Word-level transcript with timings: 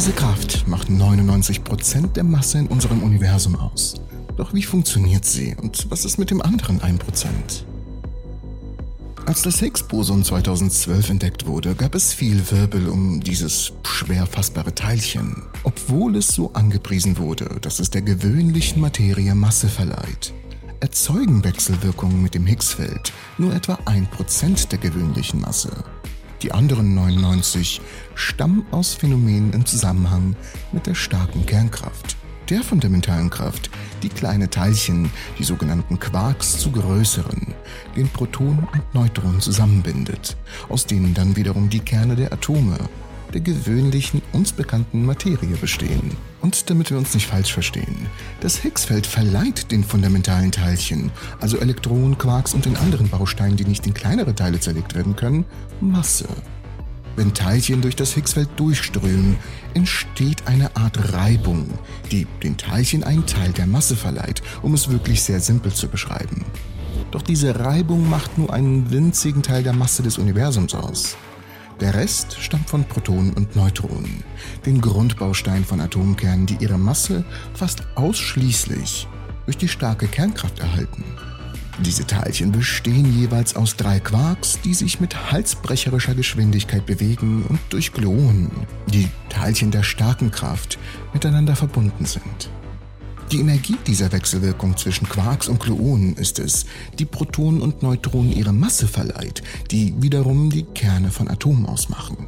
Diese 0.00 0.12
Kraft 0.12 0.66
macht 0.66 0.88
99% 0.88 2.14
der 2.14 2.24
Masse 2.24 2.56
in 2.56 2.68
unserem 2.68 3.02
Universum 3.02 3.54
aus. 3.54 4.00
Doch 4.38 4.54
wie 4.54 4.62
funktioniert 4.62 5.26
sie 5.26 5.54
und 5.60 5.90
was 5.90 6.06
ist 6.06 6.16
mit 6.16 6.30
dem 6.30 6.40
anderen 6.40 6.80
1%? 6.80 6.98
Als 9.26 9.42
das 9.42 9.60
Higgs-Boson 9.60 10.24
2012 10.24 11.10
entdeckt 11.10 11.46
wurde, 11.46 11.74
gab 11.74 11.94
es 11.94 12.14
viel 12.14 12.50
Wirbel 12.50 12.88
um 12.88 13.20
dieses 13.20 13.74
schwer 13.82 14.24
fassbare 14.24 14.74
Teilchen, 14.74 15.42
obwohl 15.64 16.16
es 16.16 16.28
so 16.28 16.50
angepriesen 16.54 17.18
wurde, 17.18 17.58
dass 17.60 17.78
es 17.78 17.90
der 17.90 18.00
gewöhnlichen 18.00 18.80
Materie 18.80 19.34
Masse 19.34 19.68
verleiht. 19.68 20.32
Erzeugen 20.80 21.44
Wechselwirkungen 21.44 22.22
mit 22.22 22.34
dem 22.34 22.46
Higgsfeld 22.46 23.12
nur 23.36 23.54
etwa 23.54 23.74
1% 23.84 24.68
der 24.68 24.78
gewöhnlichen 24.78 25.42
Masse. 25.42 25.84
Die 26.42 26.52
anderen 26.52 26.94
99 26.94 27.82
stammen 28.14 28.64
aus 28.70 28.94
Phänomenen 28.94 29.52
im 29.52 29.66
Zusammenhang 29.66 30.36
mit 30.72 30.86
der 30.86 30.94
starken 30.94 31.44
Kernkraft, 31.44 32.16
der 32.48 32.62
fundamentalen 32.62 33.28
Kraft, 33.28 33.70
die 34.02 34.08
kleine 34.08 34.48
Teilchen, 34.48 35.10
die 35.38 35.44
sogenannten 35.44 35.98
Quarks, 35.98 36.58
zu 36.58 36.70
größeren, 36.70 37.54
den 37.94 38.08
Protonen 38.08 38.66
und 38.72 38.94
Neutronen 38.94 39.40
zusammenbindet, 39.40 40.36
aus 40.70 40.86
denen 40.86 41.12
dann 41.12 41.36
wiederum 41.36 41.68
die 41.68 41.80
Kerne 41.80 42.16
der 42.16 42.32
Atome, 42.32 42.78
der 43.34 43.42
gewöhnlichen 43.42 44.22
uns 44.32 44.52
bekannten 44.52 45.04
Materie 45.04 45.56
bestehen. 45.60 46.16
Und 46.40 46.70
damit 46.70 46.90
wir 46.90 46.96
uns 46.96 47.12
nicht 47.14 47.26
falsch 47.26 47.52
verstehen, 47.52 48.06
das 48.40 48.62
Higgsfeld 48.62 49.06
verleiht 49.06 49.70
den 49.70 49.84
fundamentalen 49.84 50.50
Teilchen, 50.50 51.10
also 51.40 51.58
Elektronen, 51.58 52.16
Quarks 52.16 52.54
und 52.54 52.64
den 52.64 52.76
anderen 52.76 53.08
Bausteinen, 53.08 53.56
die 53.56 53.66
nicht 53.66 53.86
in 53.86 53.94
kleinere 53.94 54.34
Teile 54.34 54.58
zerlegt 54.58 54.94
werden 54.94 55.16
können, 55.16 55.44
Masse. 55.80 56.28
Wenn 57.16 57.34
Teilchen 57.34 57.82
durch 57.82 57.96
das 57.96 58.14
Higgsfeld 58.14 58.48
durchströmen, 58.56 59.36
entsteht 59.74 60.46
eine 60.46 60.74
Art 60.76 61.12
Reibung, 61.12 61.68
die 62.10 62.26
den 62.42 62.56
Teilchen 62.56 63.04
einen 63.04 63.26
Teil 63.26 63.52
der 63.52 63.66
Masse 63.66 63.96
verleiht, 63.96 64.42
um 64.62 64.72
es 64.72 64.88
wirklich 64.88 65.22
sehr 65.22 65.40
simpel 65.40 65.72
zu 65.72 65.88
beschreiben. 65.88 66.44
Doch 67.10 67.22
diese 67.22 67.58
Reibung 67.58 68.08
macht 68.08 68.38
nur 68.38 68.52
einen 68.52 68.90
winzigen 68.90 69.42
Teil 69.42 69.62
der 69.62 69.72
Masse 69.72 70.02
des 70.02 70.16
Universums 70.16 70.74
aus. 70.74 71.16
Der 71.80 71.94
Rest 71.94 72.36
stammt 72.38 72.68
von 72.68 72.84
Protonen 72.84 73.32
und 73.32 73.56
Neutronen, 73.56 74.22
den 74.66 74.82
Grundbaustein 74.82 75.64
von 75.64 75.80
Atomkernen, 75.80 76.44
die 76.44 76.58
ihre 76.60 76.78
Masse 76.78 77.24
fast 77.54 77.84
ausschließlich 77.94 79.08
durch 79.46 79.56
die 79.56 79.68
starke 79.68 80.06
Kernkraft 80.06 80.58
erhalten. 80.58 81.04
Diese 81.78 82.06
Teilchen 82.06 82.52
bestehen 82.52 83.18
jeweils 83.18 83.56
aus 83.56 83.76
drei 83.76 84.00
Quarks, 84.00 84.60
die 84.60 84.74
sich 84.74 85.00
mit 85.00 85.32
halsbrecherischer 85.32 86.14
Geschwindigkeit 86.14 86.84
bewegen 86.84 87.46
und 87.48 87.58
durch 87.70 87.92
Gluonen, 87.92 88.50
die 88.86 89.08
Teilchen 89.30 89.70
der 89.70 89.82
starken 89.82 90.30
Kraft, 90.30 90.78
miteinander 91.14 91.56
verbunden 91.56 92.04
sind. 92.04 92.50
Die 93.32 93.38
Energie 93.38 93.76
dieser 93.86 94.10
Wechselwirkung 94.10 94.76
zwischen 94.76 95.08
Quarks 95.08 95.48
und 95.48 95.60
Gluonen 95.60 96.16
ist 96.16 96.40
es, 96.40 96.66
die 96.98 97.04
Protonen 97.04 97.62
und 97.62 97.80
Neutronen 97.80 98.32
ihre 98.32 98.52
Masse 98.52 98.88
verleiht, 98.88 99.44
die 99.70 99.94
wiederum 100.02 100.50
die 100.50 100.64
Kerne 100.64 101.12
von 101.12 101.28
Atomen 101.28 101.64
ausmachen. 101.66 102.26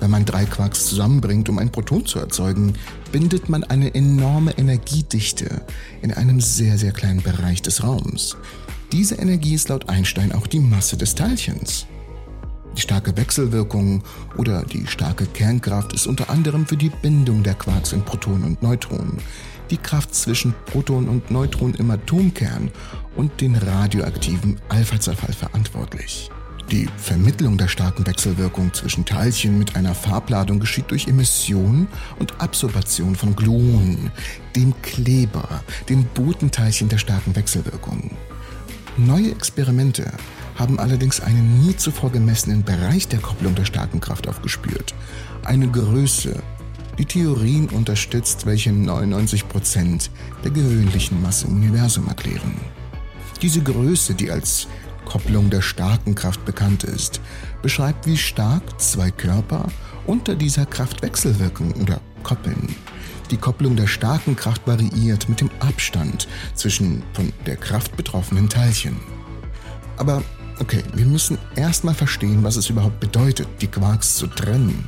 Wenn 0.00 0.10
man 0.10 0.26
drei 0.26 0.44
Quarks 0.44 0.86
zusammenbringt, 0.86 1.48
um 1.48 1.58
ein 1.58 1.72
Proton 1.72 2.04
zu 2.04 2.18
erzeugen, 2.18 2.74
bindet 3.10 3.48
man 3.48 3.64
eine 3.64 3.94
enorme 3.94 4.50
Energiedichte 4.58 5.62
in 6.02 6.12
einem 6.12 6.42
sehr, 6.42 6.76
sehr 6.76 6.92
kleinen 6.92 7.22
Bereich 7.22 7.62
des 7.62 7.82
Raums. 7.82 8.36
Diese 8.92 9.14
Energie 9.14 9.54
ist 9.54 9.70
laut 9.70 9.88
Einstein 9.88 10.32
auch 10.32 10.46
die 10.46 10.60
Masse 10.60 10.98
des 10.98 11.14
Teilchens. 11.14 11.86
Die 12.76 12.82
starke 12.82 13.16
Wechselwirkung 13.16 14.02
oder 14.36 14.64
die 14.64 14.86
starke 14.88 15.26
Kernkraft 15.26 15.92
ist 15.92 16.06
unter 16.06 16.28
anderem 16.28 16.66
für 16.66 16.76
die 16.76 16.90
Bindung 16.90 17.42
der 17.42 17.54
Quarks 17.54 17.92
in 17.92 18.02
Protonen 18.02 18.44
und 18.44 18.62
Neutronen, 18.62 19.18
die 19.70 19.76
Kraft 19.76 20.14
zwischen 20.14 20.54
Proton 20.66 21.08
und 21.08 21.30
Neutron 21.30 21.74
im 21.74 21.90
Atomkern 21.90 22.70
und 23.16 23.40
den 23.40 23.56
radioaktiven 23.56 24.60
Alpha-Zerfall 24.68 25.32
verantwortlich. 25.32 26.30
Die 26.70 26.88
Vermittlung 26.96 27.58
der 27.58 27.68
starken 27.68 28.06
Wechselwirkung 28.06 28.72
zwischen 28.72 29.04
Teilchen 29.04 29.58
mit 29.58 29.76
einer 29.76 29.94
Farbladung 29.94 30.60
geschieht 30.60 30.90
durch 30.90 31.06
Emission 31.06 31.86
und 32.18 32.40
Absorption 32.40 33.14
von 33.14 33.36
Gluonen, 33.36 34.10
dem 34.56 34.72
Kleber, 34.80 35.62
den 35.88 36.04
Botenteilchen 36.14 36.88
der 36.88 36.98
starken 36.98 37.36
Wechselwirkung. 37.36 38.10
Neue 38.96 39.30
Experimente 39.30 40.10
haben 40.54 40.78
allerdings 40.78 41.20
einen 41.20 41.66
nie 41.66 41.76
zuvor 41.76 42.12
gemessenen 42.12 42.62
Bereich 42.62 43.08
der 43.08 43.18
Kopplung 43.18 43.54
der 43.54 43.64
starken 43.64 44.00
Kraft 44.00 44.28
aufgespürt. 44.28 44.94
Eine 45.44 45.68
Größe, 45.68 46.42
die 46.98 47.04
Theorien 47.04 47.68
unterstützt, 47.68 48.46
welche 48.46 48.72
99 48.72 49.48
Prozent 49.48 50.10
der 50.44 50.50
gewöhnlichen 50.50 51.20
Masse 51.20 51.46
im 51.46 51.56
Universum 51.56 52.08
erklären. 52.08 52.54
Diese 53.42 53.62
Größe, 53.62 54.14
die 54.14 54.30
als 54.30 54.68
Kopplung 55.04 55.50
der 55.50 55.60
starken 55.60 56.14
Kraft 56.14 56.44
bekannt 56.44 56.84
ist, 56.84 57.20
beschreibt, 57.62 58.06
wie 58.06 58.16
stark 58.16 58.80
zwei 58.80 59.10
Körper 59.10 59.68
unter 60.06 60.34
dieser 60.34 60.66
Kraft 60.66 61.02
wechselwirken 61.02 61.72
oder 61.74 62.00
koppeln. 62.22 62.74
Die 63.30 63.36
Kopplung 63.36 63.76
der 63.76 63.86
starken 63.86 64.36
Kraft 64.36 64.66
variiert 64.66 65.28
mit 65.28 65.40
dem 65.40 65.50
Abstand 65.60 66.28
zwischen 66.54 67.02
von 67.12 67.32
der 67.46 67.56
Kraft 67.56 67.96
betroffenen 67.96 68.48
Teilchen. 68.48 68.96
Aber 69.96 70.22
okay, 70.60 70.82
wir 70.94 71.06
müssen 71.06 71.38
erstmal 71.56 71.94
verstehen, 71.94 72.42
was 72.42 72.56
es 72.56 72.68
überhaupt 72.68 73.00
bedeutet, 73.00 73.48
die 73.60 73.66
Quarks 73.66 74.16
zu 74.16 74.26
trennen. 74.26 74.84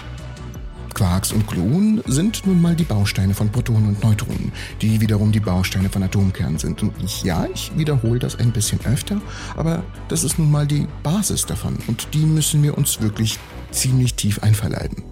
Quarks 0.97 1.31
und 1.31 1.47
Gluon 1.47 2.03
sind 2.07 2.47
nun 2.47 2.63
mal 2.63 2.75
die 2.75 2.85
Bausteine 2.85 3.35
von 3.35 3.51
Protonen 3.51 3.89
und 3.89 4.03
Neutronen, 4.03 4.51
die 4.81 4.99
wiederum 5.03 5.31
die 5.31 5.41
Bausteine 5.41 5.91
von 5.91 6.03
Atomkernen 6.03 6.59
sind. 6.59 6.83
Und 6.83 6.95
ich, 7.05 7.23
ja, 7.23 7.47
ich 7.53 7.71
wiederhole 7.77 8.19
das 8.19 8.37
ein 8.37 8.51
bisschen 8.51 8.81
öfter, 8.87 9.21
aber 9.57 9.85
das 10.09 10.25
ist 10.25 10.39
nun 10.39 10.51
mal 10.51 10.67
die 10.67 10.89
Basis 11.03 11.45
davon 11.45 11.77
und 11.87 12.15
die 12.15 12.25
müssen 12.25 12.63
wir 12.63 12.79
uns 12.79 13.03
wirklich 13.03 13.39
ziemlich 13.73 14.15
tief 14.15 14.43
einverleiben. 14.43 15.05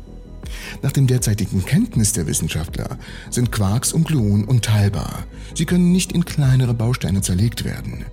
Nach 0.81 0.91
dem 0.91 1.07
derzeitigen 1.07 1.67
Kenntnis 1.67 2.15
der 2.15 2.27
Wissenschaftler 2.27 2.97
sind 3.29 3.53
Quarks 3.53 3.93
und 3.93 4.09
Gluon 4.09 4.45
unteilbar. 4.45 5.27
Sie 5.55 5.67
können 5.67 5.93
nicht 5.93 6.13
in 6.13 6.25
kleinere 6.25 6.73
Bausteine 6.73 7.21
zerlegt 7.21 7.67
werden. 7.67 8.07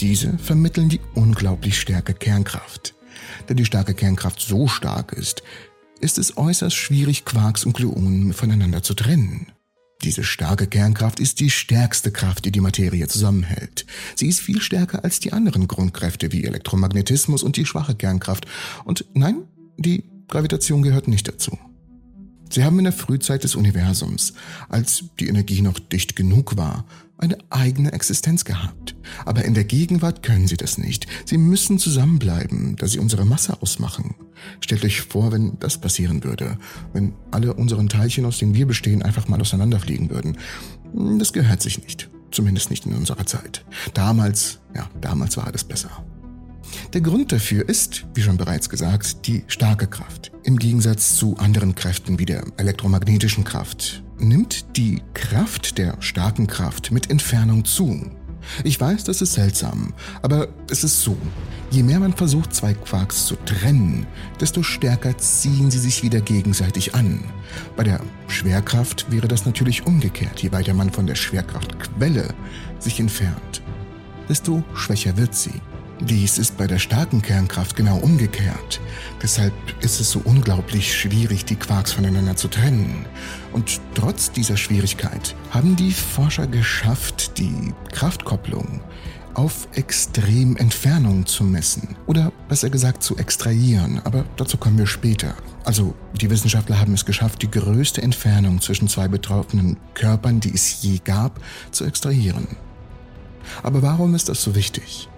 Diese 0.00 0.38
vermitteln 0.38 0.88
die 0.88 1.00
unglaublich 1.14 1.78
starke 1.78 2.14
Kernkraft. 2.14 2.94
Da 3.48 3.54
die 3.54 3.66
starke 3.66 3.92
Kernkraft 3.92 4.40
so 4.40 4.66
stark 4.66 5.12
ist, 5.12 5.42
ist 6.00 6.18
es 6.18 6.36
äußerst 6.36 6.76
schwierig, 6.76 7.24
Quarks 7.24 7.64
und 7.64 7.74
Gluonen 7.74 8.32
voneinander 8.32 8.82
zu 8.82 8.94
trennen. 8.94 9.46
Diese 10.02 10.24
starke 10.24 10.66
Kernkraft 10.66 11.20
ist 11.20 11.40
die 11.40 11.50
stärkste 11.50 12.10
Kraft, 12.10 12.44
die 12.44 12.52
die 12.52 12.60
Materie 12.60 13.08
zusammenhält. 13.08 13.86
Sie 14.14 14.28
ist 14.28 14.40
viel 14.40 14.60
stärker 14.60 15.04
als 15.04 15.20
die 15.20 15.32
anderen 15.32 15.68
Grundkräfte 15.68 16.32
wie 16.32 16.44
Elektromagnetismus 16.44 17.42
und 17.42 17.56
die 17.56 17.64
schwache 17.64 17.94
Kernkraft. 17.94 18.46
Und 18.84 19.06
nein, 19.14 19.44
die 19.78 20.04
Gravitation 20.28 20.82
gehört 20.82 21.08
nicht 21.08 21.28
dazu. 21.28 21.58
Sie 22.50 22.62
haben 22.62 22.78
in 22.78 22.84
der 22.84 22.92
Frühzeit 22.92 23.42
des 23.42 23.56
Universums, 23.56 24.34
als 24.68 25.04
die 25.18 25.28
Energie 25.28 25.62
noch 25.62 25.78
dicht 25.78 26.14
genug 26.14 26.56
war, 26.56 26.84
eine 27.18 27.38
eigene 27.50 27.92
Existenz 27.92 28.44
gehabt. 28.44 28.94
Aber 29.24 29.44
in 29.44 29.54
der 29.54 29.64
Gegenwart 29.64 30.22
können 30.22 30.46
sie 30.46 30.56
das 30.56 30.78
nicht. 30.78 31.06
Sie 31.24 31.38
müssen 31.38 31.78
zusammenbleiben, 31.78 32.76
da 32.76 32.86
sie 32.86 32.98
unsere 32.98 33.24
Masse 33.24 33.60
ausmachen. 33.62 34.14
Stellt 34.60 34.84
euch 34.84 35.00
vor, 35.00 35.32
wenn 35.32 35.58
das 35.58 35.78
passieren 35.78 36.24
würde, 36.24 36.58
wenn 36.92 37.14
alle 37.30 37.54
unseren 37.54 37.88
Teilchen, 37.88 38.26
aus 38.26 38.38
denen 38.38 38.54
wir 38.54 38.66
bestehen, 38.66 39.02
einfach 39.02 39.28
mal 39.28 39.40
auseinanderfliegen 39.40 40.10
würden. 40.10 40.36
Das 41.18 41.32
gehört 41.32 41.62
sich 41.62 41.82
nicht. 41.82 42.10
Zumindest 42.30 42.70
nicht 42.70 42.84
in 42.84 42.94
unserer 42.94 43.24
Zeit. 43.24 43.64
Damals, 43.94 44.58
ja, 44.74 44.88
damals 45.00 45.36
war 45.36 45.46
alles 45.46 45.64
besser. 45.64 46.04
Der 46.92 47.00
Grund 47.00 47.32
dafür 47.32 47.68
ist, 47.68 48.04
wie 48.14 48.22
schon 48.22 48.36
bereits 48.36 48.68
gesagt, 48.68 49.26
die 49.26 49.44
starke 49.46 49.86
Kraft. 49.86 50.32
Im 50.42 50.58
Gegensatz 50.58 51.16
zu 51.16 51.36
anderen 51.38 51.74
Kräften 51.74 52.18
wie 52.18 52.26
der 52.26 52.44
elektromagnetischen 52.56 53.44
Kraft 53.44 54.02
nimmt 54.18 54.76
die 54.76 55.02
Kraft 55.14 55.78
der 55.78 55.96
starken 56.00 56.46
Kraft 56.46 56.90
mit 56.90 57.10
Entfernung 57.10 57.64
zu. 57.64 58.10
Ich 58.64 58.80
weiß, 58.80 59.04
das 59.04 59.22
ist 59.22 59.34
seltsam, 59.34 59.92
aber 60.22 60.48
es 60.70 60.84
ist 60.84 61.02
so. 61.02 61.16
Je 61.70 61.82
mehr 61.82 61.98
man 61.98 62.12
versucht, 62.12 62.54
zwei 62.54 62.74
Quarks 62.74 63.26
zu 63.26 63.36
trennen, 63.44 64.06
desto 64.40 64.62
stärker 64.62 65.18
ziehen 65.18 65.70
sie 65.70 65.78
sich 65.78 66.02
wieder 66.02 66.20
gegenseitig 66.20 66.94
an. 66.94 67.24
Bei 67.76 67.82
der 67.82 68.00
Schwerkraft 68.28 69.10
wäre 69.10 69.26
das 69.28 69.46
natürlich 69.46 69.86
umgekehrt. 69.86 70.40
Je 70.42 70.52
weiter 70.52 70.74
man 70.74 70.90
von 70.90 71.06
der 71.06 71.16
Schwerkraftquelle 71.16 72.34
sich 72.78 73.00
entfernt, 73.00 73.62
desto 74.28 74.62
schwächer 74.74 75.16
wird 75.16 75.34
sie. 75.34 75.60
Dies 76.00 76.36
ist 76.36 76.58
bei 76.58 76.66
der 76.66 76.78
starken 76.78 77.22
Kernkraft 77.22 77.74
genau 77.74 77.96
umgekehrt. 77.96 78.80
Deshalb 79.22 79.54
ist 79.80 79.98
es 79.98 80.10
so 80.10 80.20
unglaublich 80.24 80.94
schwierig, 80.94 81.46
die 81.46 81.56
Quarks 81.56 81.92
voneinander 81.92 82.36
zu 82.36 82.48
trennen. 82.48 83.06
Und 83.52 83.80
trotz 83.94 84.30
dieser 84.30 84.58
Schwierigkeit 84.58 85.34
haben 85.50 85.74
die 85.74 85.92
Forscher 85.92 86.46
geschafft, 86.46 87.38
die 87.38 87.72
Kraftkopplung 87.92 88.82
auf 89.32 89.68
Extrementfernung 89.74 91.24
zu 91.24 91.44
messen. 91.44 91.96
Oder 92.06 92.30
besser 92.48 92.68
gesagt 92.68 93.02
zu 93.02 93.16
extrahieren, 93.16 94.00
aber 94.04 94.24
dazu 94.36 94.58
kommen 94.58 94.78
wir 94.78 94.86
später. 94.86 95.34
Also, 95.64 95.94
die 96.20 96.28
Wissenschaftler 96.30 96.78
haben 96.78 96.94
es 96.94 97.04
geschafft, 97.04 97.42
die 97.42 97.50
größte 97.50 98.02
Entfernung 98.02 98.60
zwischen 98.60 98.88
zwei 98.88 99.08
betroffenen 99.08 99.78
Körpern, 99.94 100.40
die 100.40 100.54
es 100.54 100.82
je 100.82 101.00
gab, 101.04 101.40
zu 101.70 101.84
extrahieren. 101.84 102.46
Aber 103.62 103.82
warum 103.82 104.14
ist 104.14 104.28
das 104.28 104.42
so 104.42 104.54
wichtig? 104.54 105.08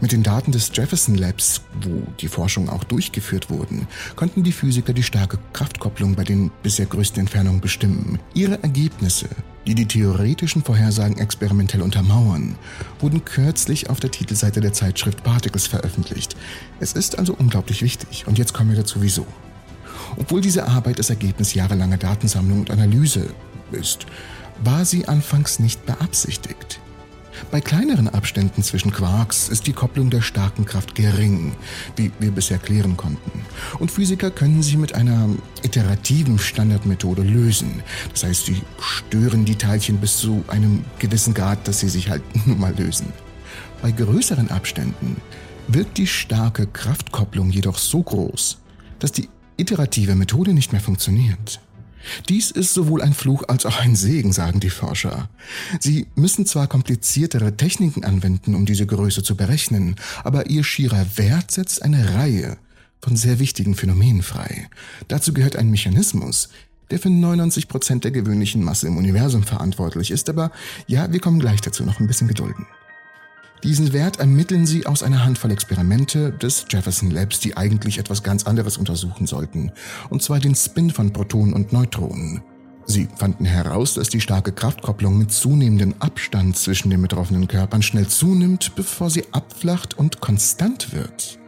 Mit 0.00 0.12
den 0.12 0.22
Daten 0.22 0.52
des 0.52 0.70
Jefferson 0.74 1.14
Labs, 1.14 1.62
wo 1.82 2.02
die 2.20 2.28
Forschungen 2.28 2.68
auch 2.68 2.84
durchgeführt 2.84 3.50
wurden, 3.50 3.86
konnten 4.16 4.42
die 4.42 4.52
Physiker 4.52 4.92
die 4.92 5.02
starke 5.02 5.38
Kraftkopplung 5.52 6.14
bei 6.14 6.24
den 6.24 6.50
bisher 6.62 6.86
größten 6.86 7.20
Entfernungen 7.20 7.60
bestimmen. 7.60 8.18
Ihre 8.34 8.62
Ergebnisse, 8.62 9.28
die 9.66 9.74
die 9.74 9.86
theoretischen 9.86 10.62
Vorhersagen 10.62 11.18
experimentell 11.18 11.82
untermauern, 11.82 12.56
wurden 13.00 13.24
kürzlich 13.24 13.90
auf 13.90 14.00
der 14.00 14.10
Titelseite 14.10 14.60
der 14.60 14.72
Zeitschrift 14.72 15.22
Particles 15.22 15.66
veröffentlicht. 15.66 16.36
Es 16.80 16.92
ist 16.92 17.18
also 17.18 17.34
unglaublich 17.34 17.82
wichtig. 17.82 18.26
Und 18.26 18.38
jetzt 18.38 18.54
kommen 18.54 18.70
wir 18.70 18.76
dazu, 18.78 19.02
wieso. 19.02 19.26
Obwohl 20.16 20.40
diese 20.40 20.66
Arbeit 20.66 20.98
das 20.98 21.10
Ergebnis 21.10 21.54
jahrelanger 21.54 21.98
Datensammlung 21.98 22.60
und 22.60 22.70
Analyse 22.70 23.28
ist, 23.72 24.06
war 24.64 24.84
sie 24.84 25.06
anfangs 25.06 25.58
nicht 25.58 25.84
beabsichtigt. 25.86 26.80
Bei 27.50 27.60
kleineren 27.60 28.08
Abständen 28.08 28.62
zwischen 28.62 28.92
Quarks 28.92 29.48
ist 29.48 29.66
die 29.66 29.72
Kopplung 29.72 30.10
der 30.10 30.20
starken 30.22 30.64
Kraft 30.64 30.94
gering, 30.94 31.52
wie 31.96 32.10
wir 32.18 32.30
bisher 32.30 32.58
klären 32.58 32.96
konnten. 32.96 33.44
Und 33.78 33.90
Physiker 33.90 34.30
können 34.30 34.62
sie 34.62 34.76
mit 34.76 34.94
einer 34.94 35.28
iterativen 35.62 36.38
Standardmethode 36.38 37.22
lösen. 37.22 37.82
Das 38.12 38.24
heißt, 38.24 38.46
sie 38.46 38.62
stören 38.80 39.44
die 39.44 39.56
Teilchen 39.56 39.98
bis 39.98 40.18
zu 40.18 40.44
einem 40.48 40.84
gewissen 40.98 41.34
Grad, 41.34 41.66
dass 41.66 41.80
sie 41.80 41.88
sich 41.88 42.10
halt 42.10 42.22
nun 42.46 42.60
mal 42.60 42.74
lösen. 42.76 43.12
Bei 43.82 43.90
größeren 43.92 44.50
Abständen 44.50 45.16
wird 45.68 45.98
die 45.98 46.06
starke 46.06 46.66
Kraftkopplung 46.66 47.50
jedoch 47.50 47.78
so 47.78 48.02
groß, 48.02 48.58
dass 48.98 49.12
die 49.12 49.28
iterative 49.56 50.14
Methode 50.14 50.52
nicht 50.52 50.72
mehr 50.72 50.80
funktioniert. 50.80 51.60
Dies 52.28 52.50
ist 52.50 52.74
sowohl 52.74 53.02
ein 53.02 53.14
Fluch 53.14 53.44
als 53.48 53.66
auch 53.66 53.78
ein 53.78 53.96
Segen, 53.96 54.32
sagen 54.32 54.60
die 54.60 54.70
Forscher. 54.70 55.28
Sie 55.80 56.06
müssen 56.14 56.46
zwar 56.46 56.66
kompliziertere 56.66 57.56
Techniken 57.56 58.04
anwenden, 58.04 58.54
um 58.54 58.66
diese 58.66 58.86
Größe 58.86 59.22
zu 59.22 59.36
berechnen, 59.36 59.96
aber 60.24 60.48
ihr 60.48 60.64
schierer 60.64 61.06
Wert 61.16 61.50
setzt 61.50 61.82
eine 61.82 62.14
Reihe 62.14 62.56
von 63.00 63.16
sehr 63.16 63.38
wichtigen 63.38 63.74
Phänomenen 63.74 64.22
frei. 64.22 64.68
Dazu 65.08 65.32
gehört 65.32 65.56
ein 65.56 65.70
Mechanismus, 65.70 66.48
der 66.90 66.98
für 66.98 67.10
99 67.10 67.68
Prozent 67.68 68.04
der 68.04 68.10
gewöhnlichen 68.10 68.64
Masse 68.64 68.86
im 68.86 68.96
Universum 68.96 69.42
verantwortlich 69.42 70.10
ist, 70.10 70.28
aber 70.28 70.50
ja, 70.86 71.12
wir 71.12 71.20
kommen 71.20 71.40
gleich 71.40 71.60
dazu, 71.60 71.84
noch 71.84 72.00
ein 72.00 72.06
bisschen 72.06 72.28
gedulden. 72.28 72.66
Diesen 73.64 73.92
Wert 73.92 74.20
ermitteln 74.20 74.66
sie 74.66 74.86
aus 74.86 75.02
einer 75.02 75.24
Handvoll 75.24 75.50
Experimente 75.50 76.32
des 76.32 76.66
Jefferson 76.70 77.10
Labs, 77.10 77.40
die 77.40 77.56
eigentlich 77.56 77.98
etwas 77.98 78.22
ganz 78.22 78.46
anderes 78.46 78.78
untersuchen 78.78 79.26
sollten, 79.26 79.72
und 80.10 80.22
zwar 80.22 80.38
den 80.38 80.54
Spin 80.54 80.90
von 80.90 81.12
Protonen 81.12 81.54
und 81.54 81.72
Neutronen. 81.72 82.42
Sie 82.86 83.06
fanden 83.16 83.44
heraus, 83.44 83.94
dass 83.94 84.08
die 84.08 84.20
starke 84.20 84.52
Kraftkopplung 84.52 85.18
mit 85.18 85.30
zunehmendem 85.30 85.94
Abstand 85.98 86.56
zwischen 86.56 86.88
den 86.88 87.02
betroffenen 87.02 87.46
Körpern 87.46 87.82
schnell 87.82 88.06
zunimmt, 88.06 88.76
bevor 88.76 89.10
sie 89.10 89.24
abflacht 89.32 89.98
und 89.98 90.20
konstant 90.20 90.92
wird. 90.94 91.38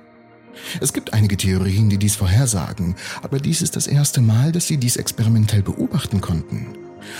Es 0.80 0.92
gibt 0.92 1.14
einige 1.14 1.36
Theorien, 1.36 1.88
die 1.88 1.96
dies 1.96 2.16
vorhersagen, 2.16 2.96
aber 3.22 3.38
dies 3.38 3.62
ist 3.62 3.76
das 3.76 3.86
erste 3.86 4.20
Mal, 4.20 4.52
dass 4.52 4.66
sie 4.66 4.76
dies 4.76 4.96
experimentell 4.96 5.62
beobachten 5.62 6.20
konnten. 6.20 6.66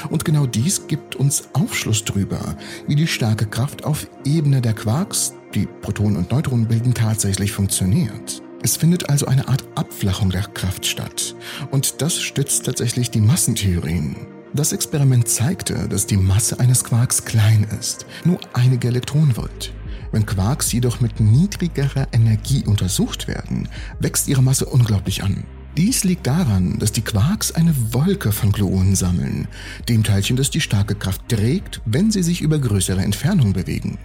Und 0.09 0.25
genau 0.25 0.47
dies 0.47 0.87
gibt 0.87 1.17
uns 1.17 1.49
Aufschluss 1.53 2.05
darüber, 2.05 2.57
wie 2.87 2.95
die 2.95 3.07
starke 3.07 3.47
Kraft 3.47 3.85
auf 3.85 4.07
Ebene 4.25 4.61
der 4.61 4.75
Quarks, 4.75 5.35
die 5.55 5.67
Protonen 5.67 6.17
und 6.17 6.31
Neutronen 6.31 6.67
bilden, 6.67 6.95
tatsächlich 6.95 7.53
funktioniert. 7.53 8.43
Es 8.63 8.77
findet 8.77 9.09
also 9.09 9.27
eine 9.27 9.49
Art 9.49 9.65
Abflachung 9.75 10.31
der 10.31 10.43
Kraft 10.43 10.87
statt. 10.87 11.35
Und 11.71 12.03
das 12.03 12.21
stützt 12.21 12.67
tatsächlich 12.67 13.11
die 13.11 13.21
Massentheorien. 13.21 14.17
Das 14.53 14.73
Experiment 14.73 15.29
zeigte, 15.29 15.89
dass 15.89 16.07
die 16.07 16.17
Masse 16.17 16.59
eines 16.59 16.85
Quarks 16.85 17.25
klein 17.25 17.67
ist, 17.79 18.05
nur 18.25 18.41
einige 18.53 18.89
Elektronenvolt. 18.89 19.73
Wenn 20.13 20.27
Quarks 20.27 20.73
jedoch 20.73 21.01
mit 21.01 21.21
niedrigerer 21.21 22.09
Energie 22.13 22.65
untersucht 22.67 23.29
werden, 23.29 23.69
wächst 24.01 24.27
ihre 24.27 24.43
Masse 24.43 24.67
unglaublich 24.67 25.23
an. 25.23 25.45
Dies 25.77 26.03
liegt 26.03 26.27
daran, 26.27 26.79
dass 26.79 26.93
die 26.93 27.01
Quarks 27.01 27.53
eine 27.53 27.75
Wolke 27.93 28.33
von 28.33 28.51
Gluonen 28.51 28.97
sammeln, 28.97 29.47
dem 29.89 30.03
Teilchen, 30.03 30.37
das 30.37 30.51
die 30.51 30.61
starke 30.61 30.97
Kraft 30.97 31.29
trägt, 31.29 31.81
wenn 31.85 32.11
sie 32.11 32.23
sich 32.23 32.41
über 32.41 32.59
größere 32.59 33.03
Entfernungen 33.03 33.53
bewegen. 33.53 33.99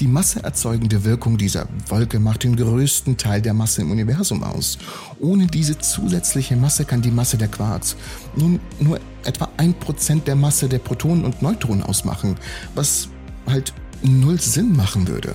Die 0.00 0.06
masseerzeugende 0.06 1.04
Wirkung 1.04 1.38
dieser 1.38 1.66
Wolke 1.88 2.20
macht 2.20 2.44
den 2.44 2.56
größten 2.56 3.16
Teil 3.16 3.40
der 3.40 3.54
Masse 3.54 3.82
im 3.82 3.90
Universum 3.90 4.42
aus. 4.42 4.78
Ohne 5.18 5.46
diese 5.46 5.78
zusätzliche 5.78 6.56
Masse 6.56 6.84
kann 6.84 7.02
die 7.02 7.10
Masse 7.10 7.36
der 7.36 7.48
Quarks 7.48 7.96
nun 8.36 8.60
nur 8.78 9.00
etwa 9.24 9.48
ein 9.56 9.74
Prozent 9.74 10.28
der 10.28 10.36
Masse 10.36 10.68
der 10.68 10.78
Protonen 10.78 11.24
und 11.24 11.42
Neutronen 11.42 11.82
ausmachen, 11.82 12.36
was 12.74 13.08
halt 13.46 13.72
null 14.02 14.40
Sinn 14.40 14.76
machen 14.76 15.08
würde. 15.08 15.34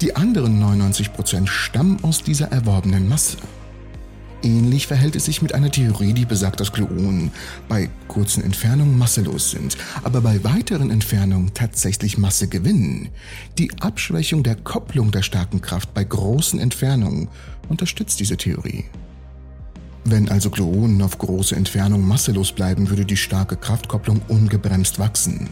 Die 0.00 0.16
anderen 0.16 0.58
99 0.58 1.12
Prozent 1.12 1.48
stammen 1.48 2.02
aus 2.02 2.22
dieser 2.22 2.50
erworbenen 2.50 3.08
Masse. 3.08 3.36
Ähnlich 4.42 4.86
verhält 4.86 5.16
es 5.16 5.24
sich 5.24 5.42
mit 5.42 5.54
einer 5.54 5.70
Theorie, 5.70 6.12
die 6.12 6.24
besagt, 6.24 6.60
dass 6.60 6.72
Gluonen 6.72 7.32
bei 7.68 7.88
kurzen 8.06 8.44
Entfernungen 8.44 8.96
masselos 8.96 9.50
sind, 9.50 9.76
aber 10.04 10.20
bei 10.20 10.44
weiteren 10.44 10.90
Entfernungen 10.90 11.54
tatsächlich 11.54 12.18
Masse 12.18 12.46
gewinnen. 12.46 13.08
Die 13.58 13.70
Abschwächung 13.80 14.42
der 14.42 14.56
Kopplung 14.56 15.10
der 15.10 15.22
starken 15.22 15.60
Kraft 15.60 15.94
bei 15.94 16.04
großen 16.04 16.60
Entfernungen 16.60 17.28
unterstützt 17.68 18.20
diese 18.20 18.36
Theorie. 18.36 18.84
Wenn 20.04 20.28
also 20.28 20.50
Gluonen 20.50 21.02
auf 21.02 21.18
große 21.18 21.56
Entfernungen 21.56 22.06
masselos 22.06 22.52
bleiben, 22.52 22.90
würde 22.90 23.04
die 23.04 23.16
starke 23.16 23.56
Kraftkopplung 23.56 24.20
ungebremst 24.28 25.00
wachsen. 25.00 25.48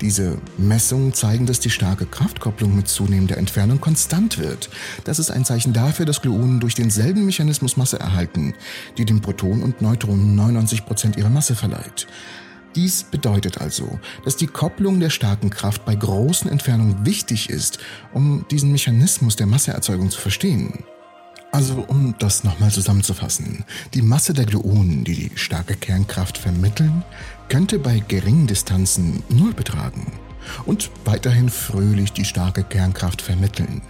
Diese 0.00 0.38
Messungen 0.58 1.14
zeigen, 1.14 1.46
dass 1.46 1.60
die 1.60 1.70
starke 1.70 2.06
Kraftkopplung 2.06 2.76
mit 2.76 2.88
zunehmender 2.88 3.38
Entfernung 3.38 3.80
konstant 3.80 4.38
wird. 4.38 4.68
Das 5.04 5.18
ist 5.18 5.30
ein 5.30 5.44
Zeichen 5.44 5.72
dafür, 5.72 6.04
dass 6.04 6.20
Gluonen 6.20 6.60
durch 6.60 6.74
denselben 6.74 7.24
Mechanismus 7.24 7.76
Masse 7.76 7.98
erhalten, 7.98 8.54
die 8.98 9.04
den 9.04 9.20
Protonen 9.20 9.62
und 9.62 9.80
Neutronen 9.80 10.38
99% 10.38 11.16
ihrer 11.16 11.30
Masse 11.30 11.54
verleiht. 11.54 12.06
Dies 12.74 13.04
bedeutet 13.04 13.58
also, 13.62 13.98
dass 14.24 14.36
die 14.36 14.46
Kopplung 14.46 15.00
der 15.00 15.08
starken 15.08 15.48
Kraft 15.48 15.86
bei 15.86 15.94
großen 15.94 16.50
Entfernungen 16.50 17.06
wichtig 17.06 17.48
ist, 17.48 17.78
um 18.12 18.44
diesen 18.50 18.70
Mechanismus 18.70 19.34
der 19.34 19.46
Masseerzeugung 19.46 20.10
zu 20.10 20.20
verstehen. 20.20 20.84
Also 21.56 21.86
um 21.88 22.14
das 22.18 22.44
nochmal 22.44 22.70
zusammenzufassen, 22.70 23.64
die 23.94 24.02
Masse 24.02 24.34
der 24.34 24.44
Gluonen, 24.44 25.04
die 25.04 25.14
die 25.14 25.38
starke 25.38 25.74
Kernkraft 25.74 26.36
vermitteln, 26.36 27.02
könnte 27.48 27.78
bei 27.78 27.98
geringen 27.98 28.46
Distanzen 28.46 29.22
Null 29.30 29.54
betragen 29.54 30.12
und 30.66 30.90
weiterhin 31.06 31.48
fröhlich 31.48 32.12
die 32.12 32.26
starke 32.26 32.62
Kernkraft 32.62 33.22
vermitteln. 33.22 33.80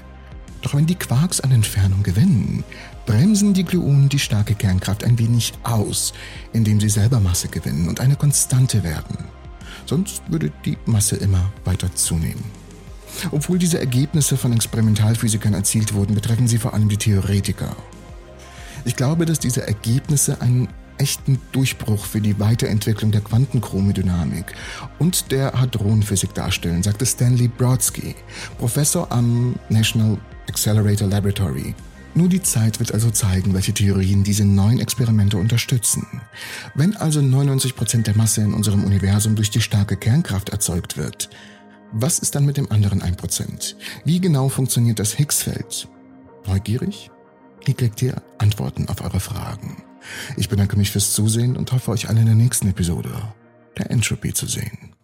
Doch 0.63 0.75
wenn 0.75 0.87
die 0.87 0.95
Quarks 0.95 1.41
an 1.41 1.51
Entfernung 1.51 2.05
gewinnen, 2.05 2.63
bremsen 3.05 3.53
die 3.53 3.65
Gluonen 3.65 4.09
die 4.09 4.21
starke 4.21 4.55
Kernkraft 4.55 5.03
ein 5.03 5.19
wenig 5.19 5.53
aus, 5.65 6.13
indem 6.53 6.79
sie 6.79 6.89
selber 6.89 7.19
Masse 7.19 7.49
gewinnen 7.49 7.89
und 7.89 7.99
eine 7.99 8.15
Konstante 8.15 8.85
werden. 8.85 9.19
Sonst 9.87 10.23
würde 10.29 10.53
die 10.65 10.79
Masse 10.87 11.17
immer 11.17 11.51
weiter 11.65 11.93
zunehmen. 11.97 12.45
Obwohl 13.31 13.59
diese 13.59 13.79
Ergebnisse 13.79 14.37
von 14.37 14.53
Experimentalphysikern 14.53 15.55
erzielt 15.55 15.95
wurden, 15.95 16.15
betreffen 16.15 16.49
sie 16.49 16.59
vor 16.59 16.75
allem 16.75 16.89
die 16.89 16.97
Theoretiker. 16.97 17.75
Ich 18.85 18.97
glaube, 18.97 19.27
dass 19.27 19.39
diese 19.39 19.67
Ergebnisse 19.67 20.41
einen 20.41 20.69
echten 20.99 21.41
Durchbruch 21.53 22.05
für 22.05 22.21
die 22.21 22.39
Weiterentwicklung 22.39 23.11
der 23.11 23.21
Quantenchromodynamik 23.21 24.55
und 24.99 25.31
der 25.31 25.53
Hadronenphysik 25.53 26.35
darstellen, 26.35 26.83
sagte 26.83 27.05
Stanley 27.05 27.49
Brodsky, 27.49 28.15
Professor 28.59 29.11
am 29.13 29.57
National 29.69 30.19
Accelerator 30.49 31.09
Laboratory. 31.09 31.75
Nur 32.15 32.31
die 32.31 32.43
Zeit 32.43 32.79
wird 32.81 32.95
also 32.95 33.11
zeigen, 33.11 33.53
welche 33.53 33.75
Theorien 33.75 34.25
diese 34.25 34.47
neuen 34.47 34.81
Experimente 34.81 35.37
unterstützen. 35.37 36.07
Wenn 36.75 36.97
also 36.97 37.21
99% 37.21 38.05
der 38.05 38.17
Masse 38.17 38.41
in 38.41 38.55
unserem 38.55 38.85
Universum 38.85 39.37
durch 39.37 39.51
die 39.51 39.61
starke 39.61 39.99
Kernkraft 39.99 40.49
erzeugt 40.49 40.97
wird, 40.97 41.29
was 41.93 42.19
ist 42.19 42.35
dann 42.35 42.45
mit 42.45 42.57
dem 42.57 42.71
anderen 42.71 43.03
1%? 43.03 43.75
Wie 44.05 44.21
genau 44.21 44.49
funktioniert 44.49 44.99
das 44.99 45.19
Higgsfeld? 45.19 45.89
Neugierig? 46.47 47.11
Hier 47.65 47.75
kriegt 47.75 48.01
ihr 48.03 48.23
Antworten 48.39 48.89
auf 48.89 49.01
eure 49.01 49.21
Fragen. 49.21 49.83
Ich 50.37 50.49
bedanke 50.49 50.77
mich 50.77 50.91
fürs 50.91 51.13
Zusehen 51.13 51.57
und 51.57 51.73
hoffe, 51.73 51.91
euch 51.91 52.09
alle 52.09 52.21
in 52.21 52.27
der 52.27 52.35
nächsten 52.35 52.69
Episode 52.69 53.11
der 53.77 53.91
Entropy 53.91 54.33
zu 54.33 54.47
sehen. 54.47 54.95